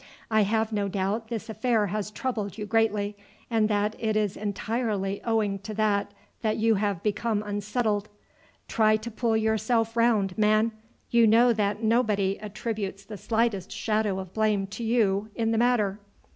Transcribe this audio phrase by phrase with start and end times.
[0.31, 3.15] I have no doubt this affair has troubled you greatly,
[3.51, 8.09] and that it is entirely owing to that that you have become unsettled.
[8.67, 10.71] Try to pull yourself round, man.
[11.11, 15.99] You know that nobody attributes the slightest shadow of blame to you in the matter."